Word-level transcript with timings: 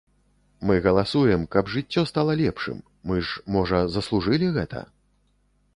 Мы 0.69 0.77
галасуем, 0.85 1.43
каб 1.55 1.69
жыццё 1.73 2.05
стала 2.13 2.37
лепшым, 2.41 2.81
мы 3.11 3.21
ж, 3.29 3.45
можа, 3.59 3.87
заслужылі 3.99 4.47
гэта? 4.59 4.79